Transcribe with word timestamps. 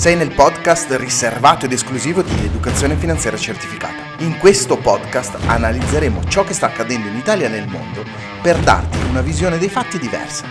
Sei 0.00 0.16
nel 0.16 0.32
podcast 0.32 0.90
riservato 0.92 1.66
ed 1.66 1.72
esclusivo 1.72 2.22
di 2.22 2.32
Educazione 2.42 2.96
Finanziaria 2.96 3.38
Certificata. 3.38 4.02
In 4.20 4.38
questo 4.38 4.78
podcast 4.78 5.36
analizzeremo 5.44 6.24
ciò 6.24 6.42
che 6.42 6.54
sta 6.54 6.68
accadendo 6.68 7.08
in 7.08 7.16
Italia 7.16 7.48
e 7.48 7.50
nel 7.50 7.68
mondo 7.68 8.02
per 8.40 8.56
darti 8.60 8.96
una 9.10 9.20
visione 9.20 9.58
dei 9.58 9.68
fatti 9.68 9.98
diversa. 9.98 10.46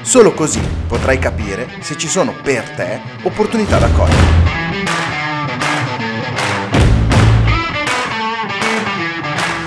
Solo 0.00 0.32
così 0.32 0.62
potrai 0.86 1.18
capire 1.18 1.68
se 1.80 1.98
ci 1.98 2.08
sono 2.08 2.32
per 2.32 2.66
te 2.70 2.98
opportunità 3.24 3.76
da 3.76 3.90
cogliere. 3.90 4.26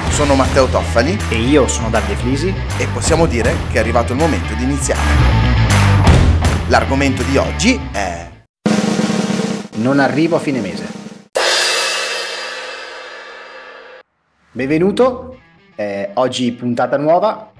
Sono 0.09 0.33
Matteo 0.33 0.65
Toffali 0.65 1.15
E 1.29 1.35
io 1.35 1.67
sono 1.67 1.91
Davide 1.91 2.15
Flisi. 2.15 2.51
e 2.77 2.88
possiamo 2.88 3.27
dire 3.27 3.53
che 3.69 3.77
è 3.77 3.81
arrivato 3.81 4.13
il 4.13 4.17
momento 4.17 4.55
di 4.55 4.63
iniziare. 4.63 4.99
L'argomento 6.69 7.21
di 7.21 7.38
oggi 7.38 7.79
è 7.92 8.29
Non 9.81 9.99
arrivo 9.99 10.35
a 10.35 10.39
fine 10.39 10.59
mese. 10.61 10.99
Benvenuto, 14.51 15.39
eh, 15.75 16.09
oggi 16.15 16.51
puntata 16.51 16.97
nuova, 16.97 17.51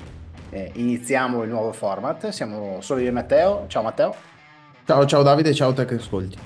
eh, 0.50 0.72
iniziamo 0.76 1.44
il 1.44 1.50
nuovo 1.50 1.72
format, 1.72 2.30
siamo 2.30 2.78
solo 2.82 3.00
io 3.00 3.08
e 3.08 3.12
Matteo, 3.12 3.66
ciao 3.68 3.82
Matteo, 3.82 4.14
Ciao, 4.86 5.06
ciao 5.06 5.24
Davide, 5.24 5.54
ciao 5.54 5.74
te 5.74 5.86
che 5.86 5.96
ascolti. 5.96 6.38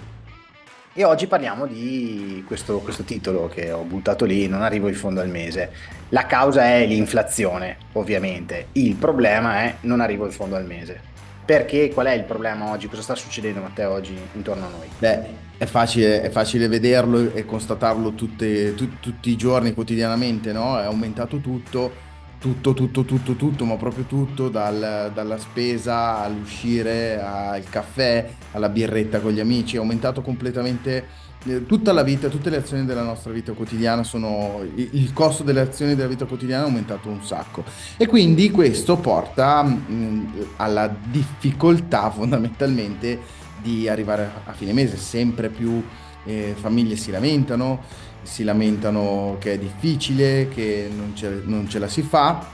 e 0.93 1.03
oggi 1.03 1.25
parliamo 1.25 1.65
di 1.65 2.43
questo, 2.45 2.79
questo 2.79 3.03
titolo 3.03 3.48
che 3.48 3.71
ho 3.71 3.81
buttato 3.81 4.23
lì, 4.26 4.48
non 4.48 4.62
arrivo 4.62 4.87
in 4.87 4.93
fondo 4.95 5.20
al 5.21 5.29
mese. 5.29 5.71
La 6.09 6.26
causa 6.27 6.63
è 6.65 6.85
l'inflazione, 6.85 7.77
ovviamente, 7.93 8.67
il 8.73 8.95
problema 8.95 9.62
è 9.63 9.76
non 9.81 9.99
arrivo 9.99 10.26
in 10.26 10.31
fondo 10.31 10.55
al 10.55 10.65
mese. 10.65 11.13
Perché? 11.45 11.89
Qual 11.89 12.05
è 12.07 12.12
il 12.13 12.23
problema 12.23 12.70
oggi? 12.71 12.87
Cosa 12.87 13.01
sta 13.01 13.15
succedendo 13.15 13.62
Matteo 13.62 13.91
oggi 13.91 14.17
intorno 14.34 14.65
a 14.65 14.70
noi? 14.70 14.87
Beh, 14.98 15.45
è 15.57 15.65
facile, 15.65 16.21
è 16.21 16.29
facile 16.29 16.67
vederlo 16.67 17.34
e 17.34 17.45
constatarlo 17.45 18.13
tutte- 18.13 18.73
tu- 18.75 18.99
tutti 18.99 19.29
i 19.29 19.35
giorni, 19.35 19.73
quotidianamente, 19.73 20.51
no? 20.51 20.79
È 20.79 20.84
aumentato 20.84 21.39
tutto, 21.39 21.91
tutto, 22.37 22.73
tutto, 22.73 23.05
tutto, 23.05 23.35
tutto, 23.35 23.65
ma 23.65 23.76
proprio 23.77 24.05
tutto, 24.05 24.49
dal- 24.49 25.11
dalla 25.13 25.37
spesa 25.37 26.20
all'uscire, 26.21 27.20
al 27.21 27.63
caffè, 27.70 28.29
alla 28.51 28.70
birretta 28.70 29.20
con 29.21 29.31
gli 29.31 29.39
amici, 29.39 29.76
è 29.77 29.79
aumentato 29.79 30.21
completamente 30.21 31.07
eh, 31.45 31.65
tutta 31.65 31.91
la 31.93 32.03
vita, 32.03 32.27
tutte 32.29 32.49
le 32.49 32.57
azioni 32.57 32.85
della 32.85 33.03
nostra 33.03 33.31
vita 33.31 33.53
quotidiana 33.53 34.03
sono, 34.03 34.61
il 34.76 34.89
il 34.93 35.13
costo 35.13 35.43
delle 35.43 35.61
azioni 35.61 35.95
della 35.95 36.07
vita 36.07 36.26
quotidiana 36.26 36.63
è 36.63 36.67
aumentato 36.67 37.09
un 37.09 37.23
sacco. 37.23 37.63
E 37.98 38.07
quindi 38.07 38.49
questo 38.51 38.98
porta 38.98 39.63
mh, 39.63 40.53
alla 40.57 40.87
difficoltà 40.87 42.09
fondamentalmente 42.11 43.20
di 43.66 43.88
arrivare 43.90 44.30
a 44.46 44.54
fine 44.54 44.74
mese. 44.74 44.98
Sempre 44.98 45.49
più 45.49 45.84
eh, 46.26 46.54
famiglie 46.55 46.96
si 46.96 47.10
lamentano, 47.10 47.84
si 48.22 48.44
lamentano 48.44 49.38
che 49.40 49.54
è 49.54 49.57
difficile, 49.57 50.48
che 50.49 50.88
non 50.96 51.16
ce, 51.16 51.41
non 51.44 51.68
ce 51.68 51.80
la 51.80 51.88
si 51.88 52.04
fa 52.04 52.54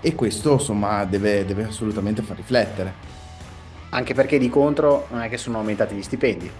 e 0.00 0.14
questo 0.14 0.52
insomma 0.52 1.04
deve, 1.04 1.44
deve 1.44 1.64
assolutamente 1.64 2.22
far 2.22 2.36
riflettere. 2.36 3.12
Anche 3.90 4.14
perché 4.14 4.38
di 4.38 4.48
contro 4.48 5.06
non 5.10 5.22
è 5.22 5.28
che 5.28 5.36
sono 5.36 5.58
aumentati 5.58 5.94
gli 5.94 6.02
stipendi. 6.02 6.50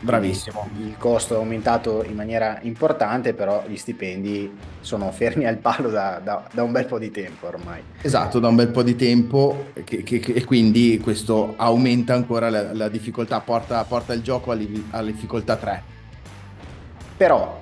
Bravissimo. 0.00 0.68
Il 0.78 0.96
costo 0.98 1.34
è 1.34 1.36
aumentato 1.38 2.04
in 2.04 2.14
maniera 2.14 2.58
importante, 2.62 3.32
però 3.32 3.64
gli 3.66 3.76
stipendi 3.76 4.52
sono 4.80 5.10
fermi 5.12 5.46
al 5.46 5.56
palo 5.56 5.88
da, 5.88 6.20
da- 6.22 6.46
da 6.52 6.62
un 6.62 6.72
bel 6.72 6.84
po' 6.84 6.98
di 6.98 7.10
tempo 7.10 7.46
ormai. 7.46 7.80
Esatto, 8.02 8.38
da 8.38 8.48
un 8.48 8.54
bel 8.54 8.68
po' 8.68 8.82
di 8.82 8.96
tempo 8.96 9.68
che- 9.84 10.02
che- 10.02 10.18
che- 10.18 10.32
e 10.32 10.44
quindi 10.44 11.00
questo 11.02 11.54
aumenta 11.56 12.12
ancora 12.12 12.50
la, 12.50 12.74
la 12.74 12.88
difficoltà, 12.88 13.40
porta, 13.40 13.82
porta 13.84 14.12
il 14.12 14.20
gioco 14.22 14.50
alla, 14.50 14.64
alla 14.90 15.10
difficoltà 15.10 15.56
3. 15.56 15.82
Però, 17.16 17.60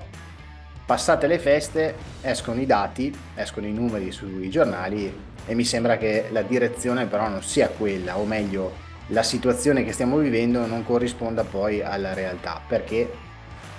passate 0.84 1.26
le 1.26 1.38
feste, 1.38 1.94
escono 2.22 2.60
i 2.60 2.66
dati, 2.66 3.14
escono 3.34 3.66
i 3.66 3.72
numeri 3.72 4.10
sui 4.10 4.48
giornali 4.50 5.12
e 5.46 5.54
mi 5.54 5.64
sembra 5.64 5.96
che 5.96 6.26
la 6.32 6.42
direzione 6.42 7.06
però 7.06 7.28
non 7.28 7.42
sia 7.42 7.68
quella, 7.68 8.18
o 8.18 8.24
meglio, 8.24 8.90
la 9.08 9.22
situazione 9.22 9.84
che 9.84 9.92
stiamo 9.92 10.16
vivendo 10.18 10.66
non 10.66 10.84
corrisponda 10.84 11.44
poi 11.44 11.82
alla 11.82 12.14
realtà, 12.14 12.60
perché 12.66 13.10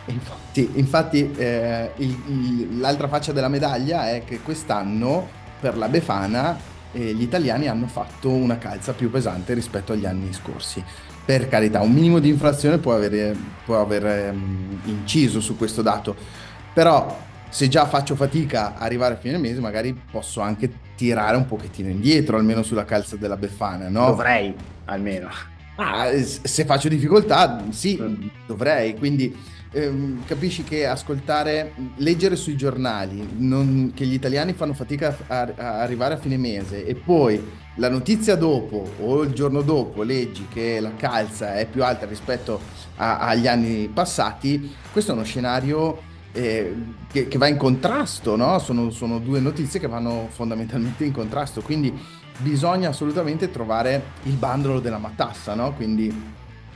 Infatti, 0.06 0.70
infatti 0.76 1.32
eh, 1.38 1.92
il- 1.98 2.22
il- 2.28 2.80
l'altra 2.80 3.08
faccia 3.08 3.32
della 3.32 3.48
medaglia 3.48 4.10
è 4.10 4.24
che 4.26 4.42
quest'anno 4.42 5.26
per 5.62 5.78
la 5.78 5.88
Befana 5.88 6.58
eh, 6.92 7.14
gli 7.14 7.22
italiani 7.22 7.70
hanno 7.70 7.88
fatto 7.88 8.30
una 8.30 8.58
calza 8.58 8.92
più 8.92 9.10
pesante 9.10 9.54
rispetto 9.54 9.94
agli 9.94 10.06
anni 10.06 10.34
scorsi. 10.34 10.84
Per 11.26 11.48
carità, 11.48 11.80
un 11.80 11.94
minimo 11.94 12.20
di 12.20 12.28
inflazione 12.28 12.80
può 12.80 12.94
avere- 12.94 13.34
può 13.66 13.80
aver 13.80 14.06
ehm, 14.06 14.82
inciso 14.86 15.40
su 15.40 15.56
questo 15.56 15.82
dato, 15.82 16.16
però 16.74 17.18
se 17.48 17.70
già 17.70 17.86
faccio 17.86 18.16
fatica 18.16 18.76
a 18.76 18.80
arrivare 18.84 19.14
a 19.14 19.18
fine 19.18 19.38
mese, 19.38 19.62
magari 19.62 19.94
posso 20.12 20.42
anche 20.42 20.70
tirare 20.98 21.38
un 21.38 21.46
pochettino 21.46 21.88
indietro, 21.88 22.36
almeno 22.36 22.62
sulla 22.62 22.84
calza 22.84 23.16
della 23.16 23.38
Befana, 23.38 23.88
no? 23.88 24.08
dovrei 24.08 24.54
almeno. 24.86 25.30
Ah, 25.76 26.10
se 26.22 26.66
faccio 26.66 26.88
difficoltà, 26.88 27.64
sì, 27.70 27.98
Mm. 28.00 28.28
dovrei, 28.46 28.96
quindi 28.96 29.36
ehm, 29.76 30.24
capisci 30.26 30.64
che 30.64 30.86
ascoltare, 30.86 31.74
leggere 31.96 32.36
sui 32.36 32.56
giornali 32.56 33.28
non- 33.38 33.92
che 33.96 34.06
gli 34.06 34.14
italiani 34.14 34.54
fanno 34.54 34.76
fatica 34.76 35.18
a, 35.26 35.52
a 35.56 35.80
arrivare 35.82 36.14
a 36.14 36.18
fine 36.18 36.38
mese 36.38 36.86
e 36.86 36.94
poi 36.94 37.44
la 37.78 37.90
notizia 37.90 38.36
dopo 38.36 38.88
o 39.00 39.24
il 39.24 39.34
giorno 39.34 39.64
dopo 39.64 40.04
leggi 40.04 40.46
che 40.48 40.80
la 40.80 40.94
calza 40.96 41.56
è 41.56 41.66
più 41.68 41.84
alta 41.84 42.06
rispetto 42.06 42.62
a- 42.98 43.18
agli 43.18 43.48
anni 43.48 43.90
passati, 43.92 44.76
questo 44.92 45.10
è 45.12 45.16
uno 45.16 45.24
scenario 45.24 46.12
eh, 46.36 46.76
che, 47.12 47.28
che 47.28 47.38
va 47.40 47.48
in 47.48 47.58
contrasto, 47.58 48.36
no? 48.36 48.58
Sono, 48.60 48.90
sono 48.92 49.18
due 49.20 49.40
notizie 49.40 49.80
che 49.80 49.88
vanno 49.88 50.28
fondamentalmente 50.30 51.04
in 51.04 51.12
contrasto, 51.12 51.62
quindi 51.62 51.92
bisogna 52.38 52.90
assolutamente 52.90 53.52
trovare 53.52 54.04
il 54.24 54.34
bandolo 54.34 54.80
della 54.80 54.98
matassa, 54.98 55.54
no? 55.54 55.74
Quindi, 55.74 56.12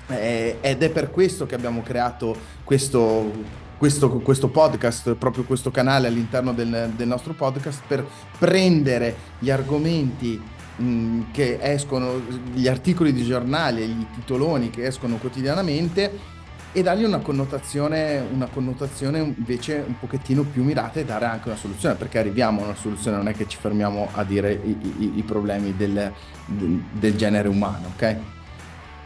eh, 0.08 0.58
ed 0.62 0.84
è 0.84 0.90
per 0.90 1.12
questo 1.12 1.46
che 1.46 1.56
abbiamo 1.56 1.82
creato 1.82 2.36
questo, 2.64 3.32
questo, 3.78 4.20
questo 4.20 4.50
podcast, 4.50 5.16
proprio 5.16 5.44
questo 5.44 5.72
canale 5.72 6.08
all'interno 6.08 6.54
del, 6.54 6.92
del 6.96 7.08
nostro 7.08 7.34
podcast, 7.34 7.82
per 7.88 8.06
prendere 8.38 9.16
gli 9.40 9.50
argomenti 9.50 10.42
mh, 10.78 11.32
che 11.32 11.60
escono, 11.62 12.22
gli 12.54 12.68
articoli 12.68 13.14
di 13.14 13.24
giornale, 13.24 13.86
gli 13.86 14.06
titoloni 14.16 14.70
che 14.70 14.86
escono 14.86 15.18
quotidianamente 15.18 16.36
e 16.72 16.84
dargli 16.84 17.04
una 17.04 17.20
connotazione, 17.20 18.20
una 18.20 18.48
connotazione 18.48 19.20
invece 19.20 19.84
un 19.88 19.98
pochettino 19.98 20.44
più 20.44 20.64
mirata 20.64 21.00
e 21.00 21.06
dare 21.06 21.26
anche 21.26 21.48
una 21.48 21.58
soluzione, 21.58 21.96
perché 21.96 22.20
arriviamo 22.20 22.62
a 22.62 22.66
una 22.66 22.76
soluzione, 22.76 23.18
non 23.18 23.28
è 23.28 23.34
che 23.34 23.48
ci 23.48 23.58
fermiamo 23.58 24.10
a 24.14 24.24
dire 24.24 24.52
i, 24.54 24.78
i- 25.00 25.12
i 25.18 25.24
problemi 25.24 25.76
del, 25.76 26.14
del- 26.46 26.84
del 26.92 27.16
genere 27.16 27.48
umano, 27.48 27.88
ok? 27.96 28.16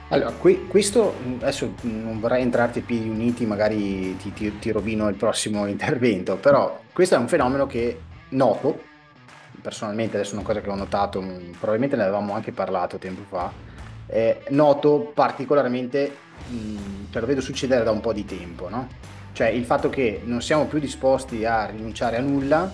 Allora, 0.09 0.31
qui- 0.31 0.67
questo 0.67 1.15
adesso 1.39 1.73
non 1.83 2.19
vorrei 2.19 2.41
entrarti 2.41 2.79
a 2.79 2.81
piedi 2.81 3.07
uniti, 3.07 3.45
magari 3.45 4.17
ti, 4.17 4.33
ti- 4.33 4.59
ti 4.59 4.71
rovino 4.71 5.07
il 5.07 5.15
prossimo 5.15 5.65
intervento, 5.67 6.35
però 6.37 6.81
questo 6.91 7.15
è 7.15 7.17
un 7.17 7.29
fenomeno 7.29 7.65
che 7.65 7.99
noto, 8.29 8.89
personalmente 9.61 10.17
adesso 10.17 10.31
è 10.31 10.35
una 10.35 10.43
cosa 10.43 10.61
che 10.61 10.69
ho 10.69 10.75
notato, 10.75 11.21
probabilmente 11.57 11.95
ne 11.95 12.01
avevamo 12.03 12.33
anche 12.33 12.51
parlato 12.51 12.97
tempo 12.97 13.23
fa, 13.29 13.51
eh, 14.07 14.43
noto 14.49 15.11
particolarmente, 15.13 16.13
cioè 17.09 17.21
lo 17.21 17.27
vedo 17.27 17.41
succedere 17.41 17.83
da 17.83 17.91
un 17.91 17.99
po' 17.99 18.13
di 18.13 18.25
tempo, 18.25 18.69
no? 18.69 18.87
Cioè 19.33 19.47
il 19.47 19.63
fatto 19.65 19.89
che 19.89 20.21
non 20.25 20.41
siamo 20.41 20.65
più 20.65 20.79
disposti 20.79 21.45
a 21.45 21.65
rinunciare 21.65 22.17
a 22.17 22.21
nulla, 22.21 22.71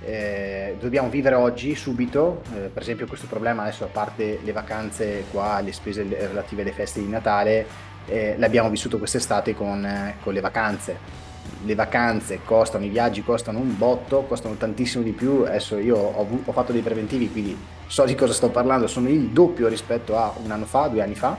eh, 0.00 0.76
dobbiamo 0.78 1.08
vivere 1.08 1.34
oggi, 1.34 1.74
subito, 1.74 2.42
eh, 2.54 2.68
per 2.72 2.82
esempio 2.82 3.06
questo 3.06 3.26
problema 3.26 3.62
adesso 3.62 3.84
a 3.84 3.88
parte 3.88 4.38
le 4.42 4.52
vacanze 4.52 5.24
qua, 5.30 5.60
le 5.60 5.72
spese 5.72 6.06
relative 6.08 6.62
alle 6.62 6.72
feste 6.72 7.00
di 7.00 7.08
Natale, 7.08 7.66
eh, 8.06 8.36
l'abbiamo 8.38 8.70
vissuto 8.70 8.98
quest'estate 8.98 9.54
con, 9.54 9.84
eh, 9.84 10.16
con 10.22 10.32
le 10.32 10.40
vacanze. 10.40 11.26
Le 11.64 11.74
vacanze 11.74 12.40
costano, 12.44 12.84
i 12.84 12.88
viaggi 12.88 13.24
costano 13.24 13.58
un 13.58 13.76
botto, 13.76 14.22
costano 14.22 14.54
tantissimo 14.54 15.02
di 15.02 15.12
più. 15.12 15.42
Adesso 15.44 15.78
io 15.78 15.96
ho, 15.96 16.26
ho 16.44 16.52
fatto 16.52 16.72
dei 16.72 16.82
preventivi, 16.82 17.30
quindi 17.30 17.56
so 17.86 18.04
di 18.04 18.14
cosa 18.14 18.32
sto 18.32 18.50
parlando, 18.50 18.86
sono 18.86 19.08
il 19.08 19.30
doppio 19.30 19.66
rispetto 19.66 20.16
a 20.16 20.32
un 20.42 20.50
anno 20.50 20.66
fa, 20.66 20.86
due 20.86 21.02
anni 21.02 21.14
fa, 21.14 21.36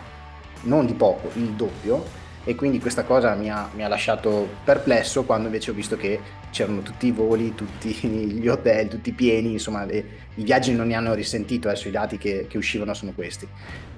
non 0.63 0.85
di 0.85 0.93
poco, 0.93 1.29
il 1.35 1.51
doppio. 1.51 2.17
E 2.45 2.55
quindi 2.55 2.79
questa 2.79 3.03
cosa 3.03 3.35
mi 3.35 3.49
ha, 3.51 3.69
mi 3.75 3.83
ha 3.83 3.87
lasciato 3.87 4.47
perplesso 4.63 5.23
quando 5.23 5.47
invece 5.47 5.71
ho 5.71 5.73
visto 5.73 5.97
che 5.97 6.19
c'erano 6.51 6.81
tutti 6.81 7.07
i 7.07 7.11
voli, 7.11 7.53
tutti 7.53 7.89
gli 8.07 8.47
hotel, 8.47 8.87
tutti 8.87 9.11
pieni, 9.11 9.53
insomma 9.53 9.85
le- 9.85 10.27
i 10.35 10.43
viaggi 10.43 10.73
non 10.73 10.87
ne 10.87 10.95
hanno 10.95 11.13
risentito, 11.13 11.67
adesso 11.67 11.89
i 11.89 11.91
dati 11.91 12.17
che, 12.17 12.47
che 12.47 12.57
uscivano 12.57 12.93
sono 12.93 13.11
questi. 13.13 13.47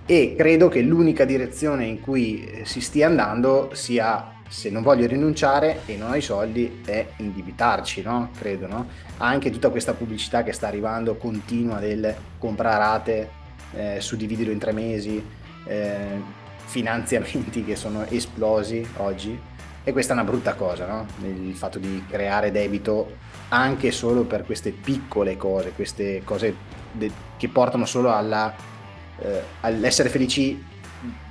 E 0.05 0.35
credo 0.35 0.67
che 0.67 0.81
l'unica 0.81 1.23
direzione 1.23 1.85
in 1.85 2.01
cui 2.01 2.43
eh, 2.43 2.65
si 2.65 2.81
stia 2.81 3.07
andando 3.07 3.69
sia, 3.73 4.39
se 4.49 4.69
non 4.69 4.81
voglio 4.81 5.07
rinunciare 5.07 5.81
e 5.85 5.95
non 5.95 6.11
ho 6.11 6.15
i 6.15 6.21
soldi, 6.21 6.81
è 6.83 7.05
indebitarci, 7.17 8.01
no? 8.01 8.31
Credo, 8.37 8.67
no? 8.67 8.87
Anche 9.17 9.51
tutta 9.51 9.69
questa 9.69 9.93
pubblicità 9.93 10.43
che 10.43 10.51
sta 10.51 10.67
arrivando 10.67 11.15
continua 11.15 11.79
del 11.79 12.13
comprare 12.37 12.77
rate, 12.77 13.29
eh, 13.73 14.01
suddividilo 14.01 14.51
in 14.51 14.57
tre 14.57 14.73
mesi, 14.73 15.23
eh, 15.65 16.39
finanziamenti 16.71 17.65
che 17.65 17.75
sono 17.75 18.05
esplosi 18.07 18.87
oggi 18.97 19.37
e 19.83 19.91
questa 19.91 20.13
è 20.13 20.15
una 20.15 20.23
brutta 20.23 20.53
cosa, 20.53 20.85
no? 20.87 21.05
il 21.27 21.53
fatto 21.53 21.79
di 21.79 22.01
creare 22.07 22.49
debito 22.49 23.17
anche 23.49 23.91
solo 23.91 24.23
per 24.23 24.45
queste 24.45 24.71
piccole 24.71 25.35
cose, 25.35 25.73
queste 25.73 26.21
cose 26.23 26.55
de- 26.93 27.11
che 27.35 27.49
portano 27.49 27.85
solo 27.85 28.13
alla, 28.13 28.55
eh, 29.19 29.41
all'essere 29.59 30.07
felici 30.07 30.63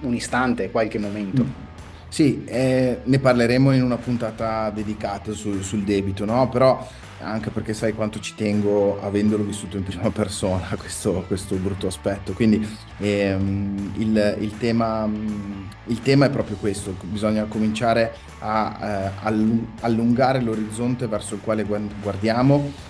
un 0.01 0.15
istante, 0.15 0.71
qualche 0.71 0.99
momento. 0.99 1.45
Mm. 1.45 1.70
Sì, 2.11 2.43
eh, 2.45 3.01
ne 3.05 3.19
parleremo 3.21 3.73
in 3.73 3.85
una 3.85 3.97
puntata 3.97 4.69
dedicata 4.71 5.33
su, 5.33 5.63
sul 5.63 5.85
debito, 5.85 6.25
no? 6.25 6.49
Però 6.49 6.85
anche 7.21 7.51
perché 7.51 7.73
sai 7.73 7.93
quanto 7.93 8.19
ci 8.19 8.35
tengo 8.35 9.01
avendolo 9.01 9.45
vissuto 9.45 9.77
in 9.77 9.85
prima 9.85 10.09
persona 10.11 10.67
questo, 10.77 11.25
questo 11.29 11.55
brutto 11.55 11.87
aspetto. 11.87 12.33
Quindi 12.33 12.67
ehm, 12.99 13.93
il, 13.99 14.37
il, 14.41 14.59
tema, 14.59 15.09
il, 15.87 16.03
tema, 16.03 16.27
è 16.27 16.31
proprio 16.31 16.57
questo, 16.57 16.97
bisogna 17.03 17.45
cominciare 17.45 18.13
a 18.41 19.13
eh, 19.23 19.61
allungare 19.81 20.41
l'orizzonte 20.41 21.07
verso 21.07 21.35
il 21.37 21.41
quale 21.43 21.63
guardiamo 21.63 22.89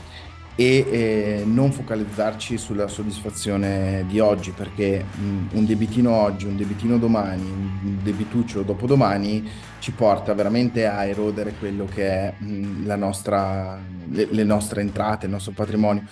e 0.60 0.86
eh, 0.90 1.42
non 1.46 1.72
focalizzarci 1.72 2.58
sulla 2.58 2.86
soddisfazione 2.86 4.04
di 4.06 4.20
oggi 4.20 4.50
perché 4.50 5.02
mh, 5.02 5.56
un 5.56 5.64
debitino 5.64 6.10
oggi, 6.10 6.44
un 6.44 6.54
debitino 6.54 6.98
domani, 6.98 7.40
un 7.40 7.96
debituccio 8.02 8.60
dopodomani 8.60 9.48
ci 9.78 9.92
porta 9.92 10.34
veramente 10.34 10.86
a 10.86 11.06
erodere 11.06 11.54
quello 11.58 11.86
che 11.86 12.06
è 12.06 12.34
mh, 12.36 12.84
la 12.84 12.96
nostra, 12.96 13.80
le, 14.10 14.28
le, 14.30 14.44
nostre 14.44 14.82
entrate, 14.82 15.24
il 15.24 15.32
nostro 15.32 15.52
patrimonio, 15.52 16.02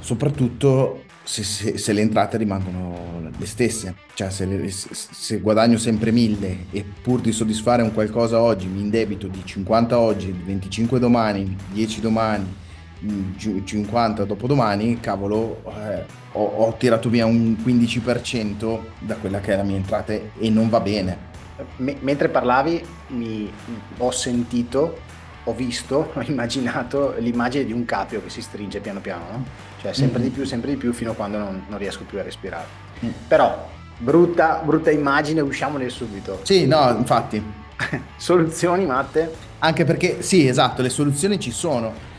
soprattutto 0.00 1.04
se, 1.22 1.44
se, 1.44 1.78
se 1.78 1.92
le 1.92 2.00
entrate 2.00 2.38
rimangono 2.38 3.30
le 3.38 3.46
stesse, 3.46 3.94
cioè 4.14 4.30
se, 4.30 4.46
le, 4.46 4.68
se 4.68 5.38
guadagno 5.38 5.78
sempre 5.78 6.10
1000 6.10 6.56
e 6.72 6.84
pur 7.02 7.20
di 7.20 7.30
soddisfare 7.30 7.82
un 7.82 7.92
qualcosa 7.92 8.40
oggi 8.40 8.66
mi 8.66 8.80
indebito 8.80 9.28
di 9.28 9.42
50 9.44 9.96
oggi, 9.96 10.32
25 10.32 10.98
domani, 10.98 11.56
10 11.72 12.00
domani, 12.00 12.64
50 13.64 14.24
dopodomani, 14.24 14.98
cavolo, 15.00 15.62
eh, 15.68 16.04
ho, 16.32 16.44
ho, 16.44 16.74
tirato 16.76 17.08
via 17.08 17.26
un 17.26 17.56
15% 17.62 18.78
da 19.00 19.16
quella 19.16 19.40
che 19.40 19.52
è 19.52 19.56
la 19.56 19.62
mia 19.62 19.76
entrata 19.76 20.12
e 20.12 20.50
non 20.50 20.68
va 20.68 20.80
bene. 20.80 21.34
M- 21.76 21.96
mentre 22.00 22.28
parlavi 22.28 22.82
mi 23.08 23.50
ho 23.98 24.10
sentito, 24.10 24.98
ho 25.44 25.52
visto, 25.52 26.12
ho 26.14 26.22
immaginato 26.22 27.14
l'immagine 27.18 27.64
di 27.64 27.72
un 27.72 27.84
capio 27.84 28.22
che 28.22 28.30
si 28.30 28.40
stringe 28.40 28.80
piano 28.80 29.00
piano, 29.00 29.24
no? 29.30 29.44
Cioè 29.80 29.92
sempre 29.92 30.20
mm-hmm. 30.20 30.28
di 30.28 30.34
più, 30.34 30.44
sempre 30.44 30.70
di 30.70 30.76
più 30.76 30.92
fino 30.92 31.10
a 31.10 31.14
quando 31.14 31.38
non, 31.38 31.64
non 31.68 31.78
riesco 31.78 32.04
più 32.04 32.18
a 32.18 32.22
respirare. 32.22 32.66
Mm. 33.04 33.10
Però, 33.28 33.68
brutta, 33.98 34.62
brutta 34.64 34.90
immagine, 34.90 35.42
usciamone 35.42 35.88
subito. 35.90 36.40
Sì, 36.44 36.66
no, 36.66 36.96
infatti. 36.96 37.42
soluzioni, 38.16 38.86
Matte? 38.86 39.44
Anche 39.58 39.84
perché, 39.84 40.22
sì, 40.22 40.48
esatto, 40.48 40.80
le 40.80 40.88
soluzioni 40.88 41.38
ci 41.38 41.50
sono 41.50 42.14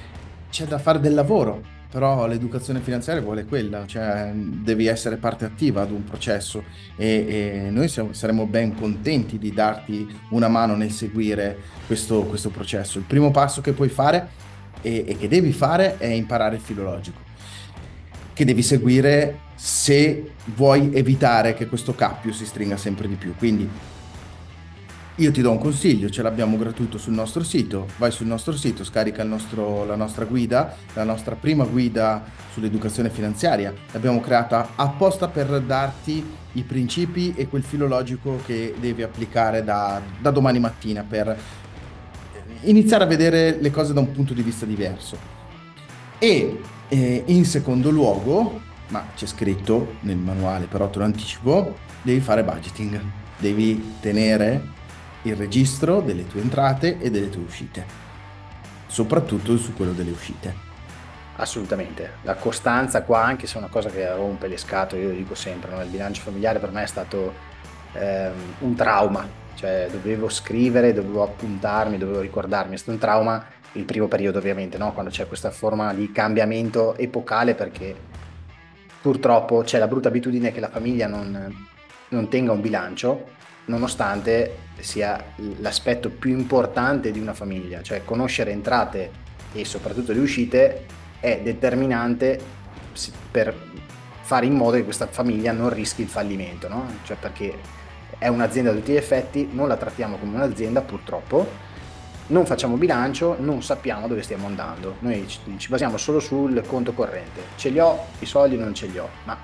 c'è 0.50 0.66
da 0.66 0.78
fare 0.78 1.00
del 1.00 1.14
lavoro, 1.14 1.62
però 1.90 2.28
l'educazione 2.28 2.80
finanziaria 2.80 3.22
vuole 3.22 3.46
quella, 3.46 3.86
cioè 3.86 4.32
devi 4.34 4.88
essere 4.88 5.18
parte 5.18 5.46
attiva 5.46 5.82
ad 5.82 5.92
un 5.92 6.04
processo 6.04 6.64
e, 6.96 7.66
e 7.66 7.70
noi 7.70 7.88
siamo, 7.88 8.14
saremo 8.14 8.46
ben 8.46 8.76
contenti 8.76 9.38
di 9.38 9.54
darti 9.54 10.08
una 10.30 10.48
mano 10.48 10.76
nel 10.76 10.92
seguire 10.92 11.58
questo, 11.86 12.24
questo 12.24 12.50
processo. 12.50 12.98
Il 12.98 13.06
primo 13.06 13.32
passo 13.32 13.62
che 13.62 13.72
puoi 13.72 13.90
fare 13.90 14.28
e, 14.82 15.06
e 15.08 15.18
che 15.18 15.28
devi 15.28 15.52
fare 15.54 15.98
è 15.98 16.08
imparare 16.08 16.56
il 16.56 16.62
filologico, 16.62 17.20
che 18.34 18.46
devi 18.46 18.62
seguire 18.62 19.40
se 19.56 20.34
vuoi 20.56 20.92
evitare 20.94 21.54
che 21.54 21.68
questo 21.68 21.96
cappio 21.96 22.32
si 22.34 22.46
stringa 22.46 22.78
sempre 22.78 23.08
di 23.08 23.16
più. 23.16 23.36
Quindi 23.36 23.68
io 25.20 25.32
ti 25.32 25.42
do 25.42 25.50
un 25.50 25.58
consiglio, 25.58 26.10
ce 26.12 26.22
l'abbiamo 26.22 26.58
gratuito 26.58 27.00
sul 27.00 27.14
nostro 27.14 27.44
sito, 27.44 27.88
vai 27.98 28.12
sul 28.12 28.28
nostro 28.28 28.54
sito, 28.56 28.84
scarica 28.84 29.24
nostro, 29.24 29.84
la 29.84 29.96
nostra 29.96 30.26
guida, 30.26 30.76
la 30.94 31.04
nostra 31.04 31.34
prima 31.36 31.64
guida 31.66 32.24
sull'educazione 32.54 33.10
finanziaria. 33.10 33.74
L'abbiamo 33.94 34.20
creata 34.20 34.74
apposta 34.76 35.28
per 35.28 35.62
darti 35.62 36.24
i 36.54 36.62
principi 36.62 37.34
e 37.36 37.48
quel 37.48 37.64
filologico 37.64 38.40
che 38.46 38.76
devi 38.80 39.02
applicare 39.02 39.64
da, 39.64 40.00
da 40.22 40.30
domani 40.30 40.60
mattina 40.60 41.04
per 41.08 41.36
iniziare 42.62 43.04
a 43.04 43.08
vedere 43.08 43.58
le 43.60 43.72
cose 43.72 43.94
da 43.94 44.02
un 44.02 44.12
punto 44.12 44.36
di 44.36 44.44
vista 44.44 44.68
diverso. 44.68 45.18
E 46.20 46.62
eh, 46.90 47.24
in 47.26 47.44
secondo 47.46 47.90
luogo, 47.90 48.62
ma 48.90 49.04
c'è 49.16 49.26
scritto 49.26 49.96
nel 50.02 50.18
manuale, 50.18 50.68
però 50.68 50.88
te 50.92 51.00
lo 51.00 51.06
anticipo, 51.06 51.76
devi 52.04 52.20
fare 52.20 52.44
budgeting, 52.44 53.02
devi 53.40 53.96
tenere 54.00 54.76
il 55.28 55.36
registro 55.36 56.02
delle 56.02 56.28
tue 56.28 56.42
entrate 56.42 56.98
e 57.00 57.12
delle 57.12 57.30
tue 57.30 57.44
uscite, 57.44 57.86
soprattutto 58.88 59.58
su 59.58 59.74
quello 59.74 59.92
delle 59.92 60.12
uscite. 60.12 60.66
Assolutamente, 61.36 62.14
la 62.24 62.36
costanza 62.36 63.04
qua, 63.04 63.24
anche 63.24 63.46
se 63.46 63.56
è 63.56 63.58
una 63.58 63.68
cosa 63.68 63.90
che 63.90 64.12
rompe 64.12 64.48
le 64.48 64.58
scatole, 64.58 65.02
io 65.02 65.10
lo 65.10 65.16
dico 65.16 65.36
sempre, 65.36 65.72
no? 65.72 65.82
il 65.82 65.90
bilancio 65.90 66.24
familiare 66.24 66.60
per 66.60 66.72
me 66.72 66.84
è 66.84 66.88
stato 66.88 67.34
ehm, 67.94 68.34
un 68.60 68.74
trauma, 68.74 69.28
cioè 69.54 69.88
dovevo 69.92 70.30
scrivere, 70.30 70.94
dovevo 70.94 71.24
appuntarmi, 71.24 71.98
dovevo 71.98 72.22
ricordarmi, 72.22 72.74
è 72.74 72.78
stato 72.78 72.92
un 72.92 72.98
trauma 72.98 73.46
il 73.74 73.84
primo 73.84 74.08
periodo 74.08 74.40
ovviamente, 74.40 74.80
no? 74.80 74.94
quando 74.94 75.12
c'è 75.12 75.28
questa 75.28 75.52
forma 75.52 75.94
di 75.94 76.12
cambiamento 76.12 76.96
epocale 76.98 77.54
perché 77.54 77.96
purtroppo 79.00 79.62
c'è 79.62 79.78
la 79.78 79.88
brutta 79.88 80.08
abitudine 80.08 80.52
che 80.52 80.60
la 80.60 80.70
famiglia 80.70 81.08
non, 81.08 81.68
non 82.10 82.30
tenga 82.30 82.52
un 82.52 82.62
bilancio 82.62 83.36
nonostante 83.68 84.66
sia 84.80 85.34
l'aspetto 85.60 86.10
più 86.10 86.32
importante 86.32 87.12
di 87.12 87.20
una 87.20 87.34
famiglia, 87.34 87.82
cioè 87.82 88.04
conoscere 88.04 88.52
entrate 88.52 89.26
e 89.54 89.66
soprattutto 89.66 90.12
le 90.12 90.20
uscite 90.20 90.86
è 91.20 91.40
determinante 91.42 92.40
per 93.32 93.56
fare 94.22 94.46
in 94.46 94.54
modo 94.54 94.76
che 94.76 94.84
questa 94.84 95.08
famiglia 95.08 95.52
non 95.52 95.70
rischi 95.70 96.02
il 96.02 96.10
fallimento, 96.10 96.68
no? 96.68 96.86
cioè 97.04 97.18
perché 97.18 97.56
è 98.18 98.28
un'azienda 98.28 98.72
a 98.72 98.74
tutti 98.74 98.92
gli 98.92 98.98
effetti, 98.98 99.50
non 99.52 99.68
la 99.68 99.78
trattiamo 99.78 100.18
come 100.18 100.36
un'azienda 100.36 100.82
purtroppo, 100.82 101.66
non 102.28 102.46
facciamo 102.46 102.76
bilancio, 102.76 103.38
non 103.40 103.64
sappiamo 103.64 104.08
dove 104.08 104.22
stiamo 104.22 104.48
andando, 104.48 104.96
noi 105.00 105.26
ci 105.28 105.70
basiamo 105.70 105.98
solo 105.98 106.20
sul 106.20 106.62
conto 106.66 106.94
corrente, 106.94 107.42
ce 107.56 107.70
li 107.70 107.80
ho, 107.80 108.06
i 108.20 108.26
soldi 108.26 108.58
non 108.58 108.74
ce 108.74 108.88
li 108.88 108.98
ho, 108.98 109.08
ma 109.24 109.38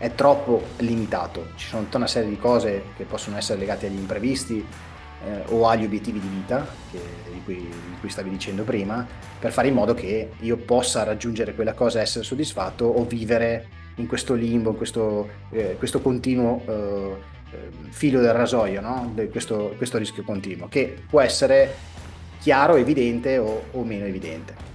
è 0.00 0.14
troppo 0.14 0.62
limitato. 0.78 1.48
Ci 1.56 1.66
sono 1.68 1.82
tutta 1.82 1.98
una 1.98 2.06
serie 2.06 2.30
di 2.30 2.38
cose 2.38 2.84
che 2.96 3.04
possono 3.04 3.36
essere 3.36 3.58
legate 3.58 3.86
agli 3.86 3.98
imprevisti 3.98 4.66
eh, 5.26 5.42
o 5.48 5.68
agli 5.68 5.84
obiettivi 5.84 6.18
di 6.18 6.26
vita, 6.26 6.66
che, 6.90 6.98
di, 7.30 7.42
cui, 7.44 7.56
di, 7.56 7.96
cui, 8.00 8.08
stavi 8.08 8.30
dicendo 8.30 8.62
prima, 8.62 9.06
per 9.38 9.52
fare 9.52 9.68
in 9.68 9.74
modo 9.74 9.92
che 9.92 10.30
io 10.38 10.56
possa 10.56 11.02
raggiungere 11.02 11.54
quella 11.54 11.74
cosa 11.74 12.00
essere 12.00 12.24
soddisfatto 12.24 12.86
o 12.86 13.04
vivere 13.04 13.68
in 13.96 14.06
questo 14.06 14.32
limbo, 14.32 14.70
in 14.70 14.76
questo, 14.78 15.28
eh, 15.50 15.76
questo 15.76 16.00
continuo 16.00 16.62
eh, 16.66 17.16
eh 17.52 17.68
filo 17.90 18.20
del 18.20 18.32
rasoio, 18.32 18.80
no? 18.80 19.12
questo, 19.30 19.74
questo, 19.76 19.98
rischio 19.98 20.22
continuo, 20.22 20.68
che 20.68 20.96
può 21.10 21.20
essere 21.20 21.74
chiaro, 22.38 22.76
evidente 22.76 23.36
o, 23.36 23.64
o 23.72 23.84
meno 23.84 24.06
evidente. 24.06 24.69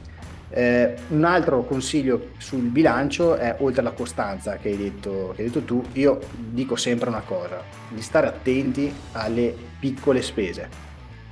Eh, 0.57 0.95
un 1.09 1.25
altro 1.25 1.65
consiglio 1.65 2.29
sul 2.37 2.61
bilancio 2.61 3.35
è, 3.35 3.57
oltre 3.59 3.81
alla 3.81 3.91
costanza 3.91 4.55
che 4.55 4.69
hai, 4.69 4.77
detto, 4.77 5.33
che 5.35 5.41
hai 5.41 5.47
detto 5.49 5.63
tu, 5.63 5.83
io 5.93 6.21
dico 6.33 6.77
sempre 6.77 7.09
una 7.09 7.23
cosa, 7.25 7.61
di 7.89 8.01
stare 8.01 8.27
attenti 8.27 8.89
alle 9.11 9.53
piccole 9.77 10.21
spese. 10.21 10.69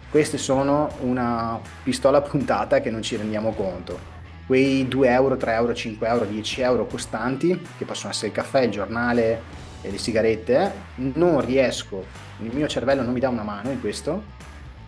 Queste 0.10 0.38
sono 0.38 0.90
una 1.00 1.58
pistola 1.84 2.20
puntata 2.22 2.82
che 2.82 2.92
non 2.92 3.02
ci 3.02 3.16
rendiamo 3.16 3.54
conto. 3.54 3.98
Quei 4.46 4.90
2 4.90 5.10
euro, 5.10 5.38
3 5.38 5.54
euro, 5.54 5.74
5 5.74 6.06
euro, 6.06 6.26
10 6.26 6.62
euro 6.62 6.86
costanti, 6.86 7.58
che 7.78 7.86
possono 7.86 8.12
essere 8.12 8.28
il 8.28 8.34
caffè, 8.34 8.64
il 8.64 8.72
giornale 8.72 9.42
e 9.82 9.90
le 9.90 9.98
sigarette, 10.00 10.70
non 10.96 11.40
riesco, 11.46 12.04
il 12.42 12.54
mio 12.54 12.68
cervello 12.68 13.04
non 13.04 13.14
mi 13.14 13.22
dà 13.22 13.30
una 13.30 13.44
mano 13.44 13.72
in 13.72 13.80
questo, 13.80 14.22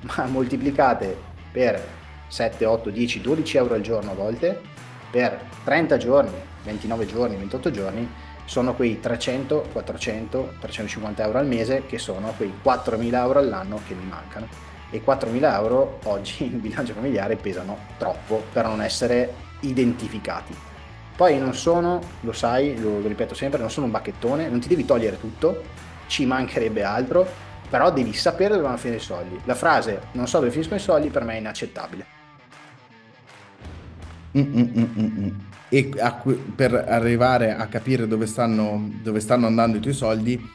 ma 0.18 0.26
moltiplicate 0.26 1.16
per 1.54 2.04
7, 2.28 2.66
8, 2.66 2.90
10, 2.90 3.22
12 3.22 3.58
euro 3.58 3.74
al 3.76 3.82
giorno 3.82 4.12
a 4.12 4.16
volte 4.16 4.74
per 5.10 5.40
30 5.64 5.98
giorni, 5.98 6.38
29 6.64 7.06
giorni, 7.06 7.36
28 7.38 7.72
giorni, 7.72 8.10
sono 8.46 8.76
quei 8.76 9.00
300, 9.00 9.70
400, 9.72 10.56
350 10.60 11.24
euro 11.24 11.40
al 11.40 11.48
mese 11.48 11.86
che 11.86 11.98
sono 11.98 12.34
quei 12.36 12.54
4.000 12.64 13.14
euro 13.14 13.40
all'anno 13.40 13.80
che 13.88 13.94
mi 13.94 14.06
mancano. 14.06 14.48
E 14.92 15.02
4.000 15.04 15.54
euro 15.54 16.00
oggi 16.04 16.44
in 16.46 16.62
bilancio 16.62 16.94
familiare 16.94 17.36
pesano 17.36 17.78
troppo 17.98 18.44
per 18.52 18.66
non 18.66 18.82
essere 18.82 19.34
identificati. 19.62 20.54
Poi 21.16 21.40
non 21.40 21.54
sono, 21.54 22.02
lo 22.22 22.34
sai, 22.34 22.78
lo, 22.78 23.00
lo 23.00 23.08
ripeto 23.08 23.34
sempre, 23.34 23.60
non 23.60 23.72
sono 23.72 23.86
un 23.86 23.92
bacchettone, 23.94 24.50
non 24.50 24.60
ti 24.60 24.68
devi 24.68 24.86
togliere 24.86 25.20
tutto, 25.20 25.64
ci 26.08 26.26
mancherebbe 26.26 26.84
altro, 26.84 27.26
però 27.70 27.92
devi 27.92 28.14
sapere 28.14 28.50
dove 28.50 28.64
vanno 28.64 28.76
a 28.76 28.80
finire 28.80 29.00
i 29.00 29.04
soldi. 29.04 29.40
La 29.46 29.56
frase 29.56 30.08
non 30.12 30.28
so 30.28 30.40
dove 30.40 30.52
finiscono 30.52 30.78
i 30.78 30.84
soldi 30.84 31.10
per 31.10 31.24
me 31.24 31.36
è 31.36 31.40
inaccettabile. 31.40 32.15
E 35.70 35.92
a, 36.00 36.24
per 36.56 36.74
arrivare 36.74 37.56
a 37.56 37.68
capire 37.68 38.08
dove 38.08 38.26
stanno, 38.28 38.92
dove 39.02 39.20
stanno 39.20 39.48
andando 39.48 39.78
i 39.78 39.80
tuoi 39.80 39.94
soldi, 39.94 40.50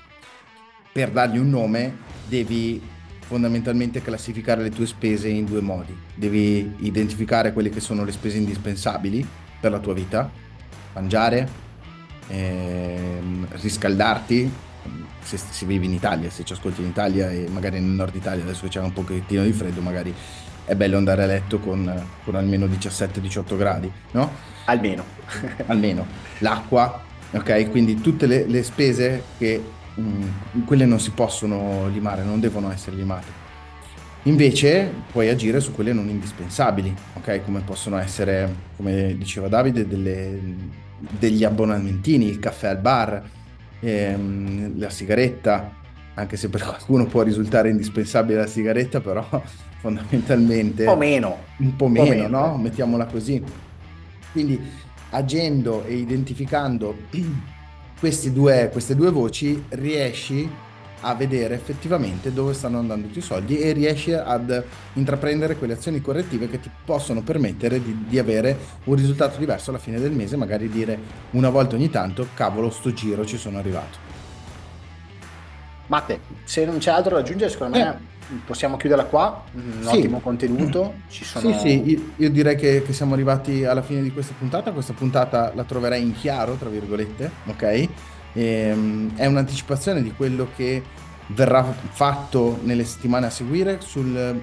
per 0.93 1.11
dargli 1.11 1.39
un 1.39 1.49
nome 1.49 1.97
devi 2.29 2.81
fondamentalmente 3.21 4.03
classificare 4.03 4.63
le 4.63 4.71
tue 4.71 4.87
spese 4.87 5.29
in 5.29 5.45
due 5.45 5.61
modi. 5.61 5.97
Devi 6.15 6.75
identificare 6.81 7.53
quelle 7.53 7.71
che 7.71 7.81
sono 7.81 8.05
le 8.05 8.13
spese 8.13 8.39
indispensabili 8.39 9.27
per 9.61 9.71
la 9.71 9.79
tua 9.79 9.95
vita, 9.95 10.31
mangiare, 10.95 11.49
ehm, 12.29 13.47
riscaldarti, 13.51 14.51
se, 15.23 15.37
se 15.37 15.67
vivi 15.67 15.87
in 15.87 15.93
Italia, 15.93 16.29
se 16.31 16.45
ci 16.45 16.53
ascolti 16.55 16.83
in 16.83 16.89
Italia 16.89 17.31
e 17.31 17.47
magari 17.49 17.79
nel 17.79 17.91
nord 17.91 18.15
Italia, 18.15 18.43
adesso 18.43 18.63
che 18.63 18.69
c'è 18.69 18.81
un 18.81 18.93
pochettino 18.93 19.45
di 19.45 19.53
freddo, 19.53 19.81
magari 19.81 20.13
è 20.71 20.77
bello 20.77 20.99
andare 20.99 21.25
a 21.25 21.27
letto 21.27 21.59
con, 21.59 21.93
con 22.23 22.37
almeno 22.37 22.67
17-18 22.67 23.57
gradi, 23.57 23.91
no? 24.13 24.31
Almeno. 24.67 25.03
almeno. 25.67 26.07
L'acqua, 26.39 27.03
ok? 27.33 27.71
Quindi 27.71 28.01
tutte 28.01 28.27
le, 28.27 28.47
le 28.47 28.63
spese 28.63 29.25
che 29.37 29.61
mh, 29.97 30.01
mm, 30.03 30.63
quelle 30.65 30.87
non 30.87 31.01
si 31.01 31.11
possono 31.11 31.89
limare, 31.89 32.23
non 32.23 32.39
devono 32.39 32.71
essere 32.71 32.95
limate. 32.95 33.27
Invece 34.25 34.93
puoi 35.11 35.29
agire 35.29 35.59
su 35.59 35.73
quelle 35.73 35.93
non 35.93 36.09
indispensabili, 36.09 36.95
ok? 37.15 37.43
Come 37.43 37.63
possono 37.63 37.99
essere, 37.99 38.55
come 38.77 39.17
diceva 39.19 39.49
Davide, 39.49 39.89
delle, 39.89 40.39
degli 41.19 41.43
abbonamentini, 41.43 42.29
il 42.29 42.39
caffè 42.39 42.69
al 42.69 42.79
bar, 42.79 43.21
ehm, 43.81 44.79
la 44.79 44.91
sigaretta, 44.91 45.79
anche 46.15 46.37
se 46.37 46.49
per 46.49 46.63
qualcuno 46.63 47.07
può 47.07 47.23
risultare 47.23 47.71
indispensabile 47.71 48.41
la 48.41 48.47
sigaretta, 48.47 49.01
però 49.01 49.27
fondamentalmente... 49.81 50.85
Un 50.85 50.93
po' 50.93 50.97
meno. 50.97 51.37
Un 51.59 51.77
po' 51.77 51.89
meno, 51.89 52.05
un 52.05 52.11
po 52.11 52.17
meno 52.17 52.29
no? 52.29 52.57
Mettiamola 52.59 53.07
così. 53.07 53.43
Quindi 54.33 54.61
agendo 55.11 55.85
e 55.85 55.95
identificando 55.95 56.97
due, 58.33 58.69
queste 58.73 58.95
due 58.95 59.11
voci 59.11 59.65
riesci 59.71 60.49
a 61.03 61.15
vedere 61.15 61.55
effettivamente 61.55 62.33
dove 62.33 62.53
stanno 62.53 62.79
andando 62.79 63.07
i 63.07 63.11
tuoi 63.11 63.23
soldi 63.23 63.59
e 63.59 63.73
riesci 63.73 64.13
ad 64.13 64.63
intraprendere 64.95 65.57
quelle 65.57 65.73
azioni 65.73 66.01
correttive 66.01 66.49
che 66.49 66.61
ti 66.61 66.71
possono 66.85 67.23
permettere 67.23 67.83
di, 67.83 68.05
di, 68.07 68.19
avere 68.19 68.57
un 68.85 68.95
risultato 68.97 69.39
diverso 69.39 69.71
alla 69.71 69.79
fine 69.79 69.99
del 69.99 70.13
mese, 70.13 70.37
magari 70.37 70.69
dire 70.69 70.99
una 71.31 71.49
volta 71.49 71.77
ogni 71.77 71.89
tanto, 71.89 72.29
cavolo, 72.35 72.71
sto 72.71 72.93
giro 72.93 73.25
ci 73.25 73.39
sono 73.39 73.59
arrivato. 73.59 74.10
Matte, 75.91 76.21
se 76.45 76.65
non 76.65 76.79
c'è 76.79 76.93
altro 76.93 77.17
da 77.17 77.21
aggiungere, 77.21 77.51
secondo 77.51 77.77
me 77.77 77.89
eh. 77.89 78.35
possiamo 78.47 78.77
chiuderla 78.77 79.07
qua. 79.07 79.43
Un 79.53 79.83
sì. 79.83 79.97
ottimo 79.97 80.21
contenuto. 80.21 80.95
Ci 81.09 81.25
sono... 81.25 81.53
Sì, 81.53 81.59
sì, 81.59 81.91
io, 81.91 82.13
io 82.15 82.31
direi 82.31 82.55
che, 82.55 82.83
che, 82.85 82.93
siamo 82.93 83.15
arrivati 83.15 83.65
alla 83.65 83.83
fine 83.83 84.01
di 84.01 84.13
questa 84.13 84.33
puntata. 84.39 84.71
Questa 84.71 84.93
puntata 84.93 85.51
la 85.53 85.65
troverai 85.65 86.01
in 86.01 86.15
chiaro, 86.15 86.55
tra 86.55 86.69
virgolette, 86.69 87.31
ok? 87.47 87.89
Ehm, 88.35 89.17
è 89.17 89.27
un'anticipazione 89.27 90.01
di 90.01 90.13
quello 90.13 90.47
che 90.55 90.81
verrà 91.27 91.65
fatto 91.65 92.61
nelle 92.63 92.85
settimane 92.85 93.27
a 93.27 93.31
seguire 93.31 93.81
sul 93.81 94.41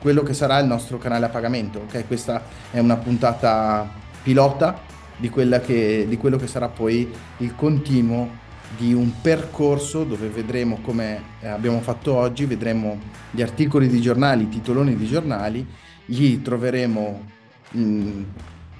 quello 0.00 0.24
che 0.24 0.34
sarà 0.34 0.58
il 0.58 0.66
nostro 0.66 0.98
canale 0.98 1.26
a 1.26 1.28
pagamento. 1.28 1.82
Okay? 1.86 2.08
Questa 2.08 2.42
è 2.72 2.80
una 2.80 2.96
puntata 2.96 3.88
pilota 4.20 4.80
di, 5.16 5.30
che, 5.30 6.06
di 6.08 6.16
quello 6.16 6.36
che 6.38 6.48
sarà 6.48 6.66
poi 6.66 7.08
il 7.36 7.54
continuo 7.54 8.40
di 8.76 8.92
un 8.92 9.20
percorso 9.20 10.04
dove 10.04 10.28
vedremo 10.28 10.78
come 10.82 11.22
abbiamo 11.42 11.80
fatto 11.80 12.14
oggi, 12.14 12.46
vedremo 12.46 12.98
gli 13.30 13.42
articoli 13.42 13.88
di 13.88 14.00
giornali, 14.00 14.44
i 14.44 14.48
titoloni 14.48 14.96
di 14.96 15.06
giornali, 15.06 15.66
gli 16.04 16.40
troveremo 16.42 17.26
mh, 17.70 18.24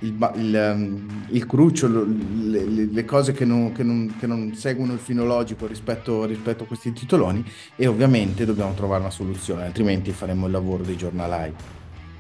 il, 0.03 0.33
il, 0.37 0.57
ehm, 0.57 1.27
il 1.29 1.47
cruccio, 1.47 1.89
le, 1.89 2.65
le 2.91 3.05
cose 3.05 3.33
che 3.33 3.45
non, 3.45 3.73
che, 3.73 3.83
non, 3.83 4.15
che 4.19 4.27
non, 4.27 4.55
seguono 4.55 4.93
il 4.93 4.99
fino 4.99 5.25
logico 5.25 5.67
rispetto, 5.67 6.25
rispetto, 6.25 6.65
a 6.65 6.67
questi 6.67 6.93
titoloni 6.93 7.45
e 7.77 7.87
ovviamente 7.87 8.45
dobbiamo 8.45 8.75
trovare 8.75 9.01
una 9.01 9.11
soluzione, 9.11 9.65
altrimenti 9.65 10.11
faremo 10.13 10.47
il 10.47 10.53
lavoro 10.53 10.83
dei 10.83 10.97
giornalai. 10.97 11.53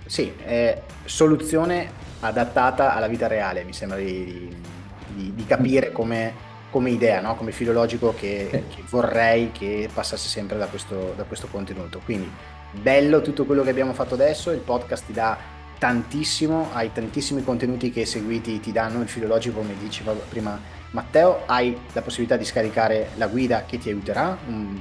Sì, 0.04 0.32
è 0.44 0.82
soluzione 1.04 1.90
adattata 2.20 2.94
alla 2.94 3.08
vita 3.08 3.26
reale, 3.26 3.64
mi 3.64 3.72
sembra 3.72 3.98
di, 3.98 4.48
di, 5.14 5.32
di 5.34 5.46
capire 5.46 5.90
come, 5.90 6.32
come 6.72 6.90
idea, 6.90 7.20
no? 7.20 7.36
come 7.36 7.52
filologico 7.52 8.14
che, 8.18 8.48
che, 8.50 8.82
vorrei 8.88 9.52
che 9.52 9.90
passasse 9.92 10.26
sempre 10.26 10.56
da 10.56 10.66
questo, 10.66 11.12
da 11.14 11.24
questo 11.24 11.46
contenuto. 11.48 12.00
Quindi 12.02 12.28
bello 12.72 13.20
tutto 13.20 13.44
quello 13.44 13.62
che 13.62 13.68
abbiamo 13.68 13.92
fatto 13.92 14.14
adesso, 14.14 14.50
il 14.50 14.60
podcast 14.60 15.04
ti 15.04 15.12
dà 15.12 15.36
tantissimo, 15.78 16.70
hai 16.72 16.90
tantissimi 16.90 17.44
contenuti 17.44 17.90
che 17.90 18.06
seguiti 18.06 18.58
ti 18.58 18.72
danno 18.72 19.02
il 19.02 19.08
filologico, 19.08 19.58
come 19.58 19.74
diceva 19.78 20.12
prima 20.12 20.58
Matteo, 20.92 21.42
hai 21.46 21.76
la 21.92 22.00
possibilità 22.00 22.36
di 22.36 22.44
scaricare 22.44 23.10
la 23.16 23.26
guida 23.26 23.64
che 23.66 23.78
ti 23.78 23.90
aiuterà, 23.90 24.36
un, 24.46 24.80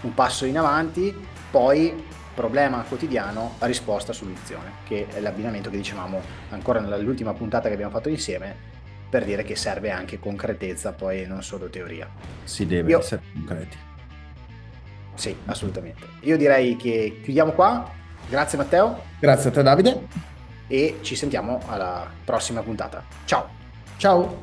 un 0.00 0.14
passo 0.14 0.44
in 0.44 0.58
avanti, 0.58 1.12
poi 1.50 1.92
problema 2.34 2.84
quotidiano, 2.86 3.54
risposta, 3.60 4.12
soluzione, 4.12 4.72
che 4.84 5.06
è 5.12 5.20
l'abbinamento 5.20 5.70
che 5.70 5.76
dicevamo 5.76 6.20
ancora 6.50 6.80
nell'ultima 6.80 7.32
puntata 7.32 7.68
che 7.68 7.74
abbiamo 7.74 7.92
fatto 7.92 8.08
insieme, 8.08 8.72
per 9.14 9.24
dire 9.24 9.44
che 9.44 9.54
serve 9.54 9.92
anche 9.92 10.18
concretezza 10.18 10.90
poi 10.90 11.24
non 11.24 11.40
solo 11.44 11.70
teoria. 11.70 12.10
Si 12.42 12.66
deve 12.66 12.90
Io... 12.90 12.98
essere 12.98 13.22
concreti. 13.32 13.76
Sì, 15.14 15.36
assolutamente. 15.44 16.04
Io 16.22 16.36
direi 16.36 16.74
che 16.74 17.20
chiudiamo 17.22 17.52
qua. 17.52 17.88
Grazie 18.28 18.58
Matteo. 18.58 19.04
Grazie 19.20 19.50
a 19.50 19.52
te 19.52 19.62
Davide. 19.62 20.06
E 20.66 20.98
ci 21.02 21.14
sentiamo 21.14 21.60
alla 21.68 22.10
prossima 22.24 22.60
puntata. 22.62 23.04
Ciao. 23.24 23.48
Ciao. 23.98 24.42